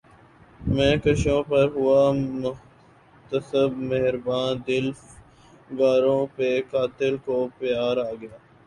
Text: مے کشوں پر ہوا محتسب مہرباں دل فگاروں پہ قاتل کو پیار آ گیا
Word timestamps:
مے 0.73 0.89
کشوں 1.03 1.41
پر 1.49 1.65
ہوا 1.75 2.01
محتسب 2.41 3.69
مہرباں 3.89 4.47
دل 4.67 4.85
فگاروں 5.01 6.23
پہ 6.35 6.49
قاتل 6.71 7.13
کو 7.25 7.35
پیار 7.57 7.95
آ 7.99 8.11
گیا 8.21 8.37